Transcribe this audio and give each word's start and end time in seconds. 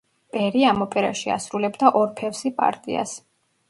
პერი 0.35 0.63
ამ 0.69 0.81
ოპერაში 0.85 1.33
ასრულებდა 1.37 1.95
ორფევსი 2.03 2.57
პარტიას. 2.65 3.19